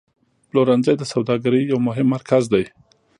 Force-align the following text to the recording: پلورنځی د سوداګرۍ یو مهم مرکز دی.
پلورنځی 0.49 0.95
د 0.97 1.03
سوداګرۍ 1.13 1.61
یو 1.71 1.79
مهم 1.87 2.07
مرکز 2.15 2.43
دی. 2.53 2.63